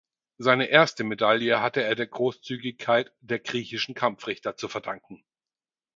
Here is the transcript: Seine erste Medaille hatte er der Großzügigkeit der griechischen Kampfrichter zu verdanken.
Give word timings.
Seine 0.39 0.65
erste 0.65 1.03
Medaille 1.03 1.61
hatte 1.61 1.83
er 1.83 1.93
der 1.93 2.07
Großzügigkeit 2.07 3.13
der 3.19 3.37
griechischen 3.37 3.93
Kampfrichter 3.93 4.55
zu 4.57 4.67
verdanken. 4.67 5.23